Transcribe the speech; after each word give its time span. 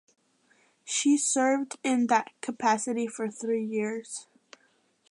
She 0.83 1.15
served 1.15 1.77
in 1.83 2.07
that 2.07 2.31
capacity 2.41 3.05
for 3.05 3.29
three 3.29 3.63
years. 3.63 4.25